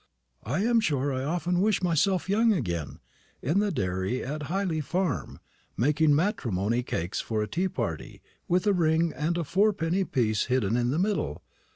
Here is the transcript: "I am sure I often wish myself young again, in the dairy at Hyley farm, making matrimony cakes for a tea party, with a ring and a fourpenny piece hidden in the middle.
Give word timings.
"I 0.47 0.61
am 0.63 0.79
sure 0.79 1.13
I 1.13 1.23
often 1.23 1.61
wish 1.61 1.83
myself 1.83 2.27
young 2.27 2.53
again, 2.53 2.97
in 3.43 3.59
the 3.59 3.71
dairy 3.71 4.23
at 4.25 4.41
Hyley 4.47 4.81
farm, 4.83 5.39
making 5.77 6.15
matrimony 6.15 6.81
cakes 6.81 7.21
for 7.21 7.43
a 7.43 7.47
tea 7.47 7.67
party, 7.67 8.23
with 8.47 8.65
a 8.65 8.73
ring 8.73 9.13
and 9.15 9.37
a 9.37 9.43
fourpenny 9.43 10.03
piece 10.05 10.45
hidden 10.45 10.75
in 10.75 10.89
the 10.89 10.97
middle. 10.97 11.43